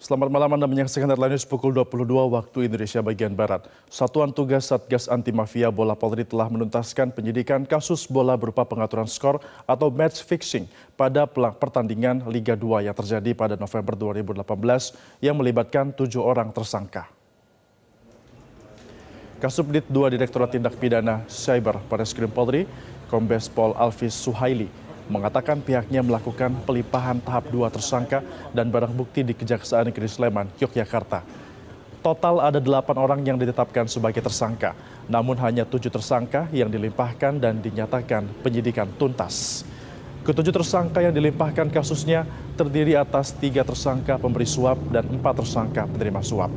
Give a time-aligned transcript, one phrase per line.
[0.00, 3.68] Selamat malam Anda menyaksikan Headline News pukul 22 waktu Indonesia bagian Barat.
[3.92, 9.44] Satuan Tugas Satgas Anti Mafia Bola Polri telah menuntaskan penyidikan kasus bola berupa pengaturan skor
[9.68, 10.64] atau match fixing
[10.96, 13.92] pada pertandingan Liga 2 yang terjadi pada November
[14.24, 14.40] 2018
[15.20, 17.04] yang melibatkan tujuh orang tersangka.
[19.36, 22.64] Kasubdit 2 Direktorat Tindak Pidana Cyber Barreskrim Polri,
[23.12, 24.72] Kombes Pol Alvis Suhaili
[25.10, 28.22] mengatakan pihaknya melakukan pelimpahan tahap dua tersangka
[28.54, 31.26] dan barang bukti di Kejaksaan Negeri Sleman, Yogyakarta.
[32.00, 34.72] Total ada delapan orang yang ditetapkan sebagai tersangka,
[35.04, 39.68] namun hanya tujuh tersangka yang dilimpahkan dan dinyatakan penyidikan tuntas.
[40.24, 42.24] Ketujuh tersangka yang dilimpahkan kasusnya
[42.56, 46.52] terdiri atas tiga tersangka pemberi suap dan empat tersangka penerima suap.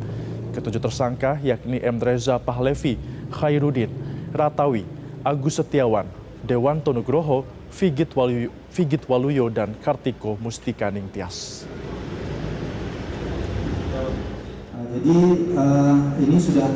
[0.56, 1.98] Ketujuh tersangka yakni M.
[2.00, 2.96] Reza Pahlevi,
[3.34, 3.90] Khairuddin,
[4.32, 4.88] Ratawi,
[5.24, 6.08] Agus Setiawan,
[6.44, 11.66] Dewan Tonugroho, Figit Waluyo, Figit Waluyo dan Kartiko Mustika Ningtyas.
[13.98, 15.18] Uh, jadi
[15.58, 16.70] uh, ini sudah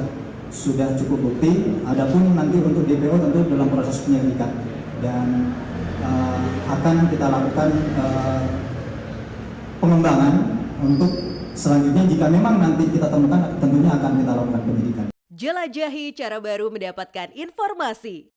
[0.50, 1.78] sudah cukup bukti.
[1.86, 4.50] Adapun nanti untuk DPO tentu dalam proses penyelidikan
[4.98, 5.54] dan
[6.02, 7.70] uh, akan kita lakukan
[8.02, 8.42] uh,
[9.78, 10.34] pengembangan
[10.82, 11.14] untuk
[11.54, 15.08] selanjutnya jika memang nanti kita temukan tentunya akan kita lakukan penyidikan.
[15.30, 18.37] Jelajahi cara baru mendapatkan informasi.